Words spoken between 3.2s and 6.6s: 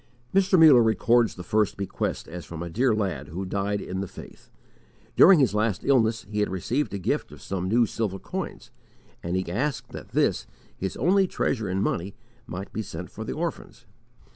who died in the faith. During his last illness, he had